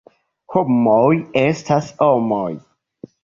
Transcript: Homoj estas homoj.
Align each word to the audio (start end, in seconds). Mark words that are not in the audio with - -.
Homoj 0.53 1.11
estas 1.43 1.91
homoj. 2.01 2.49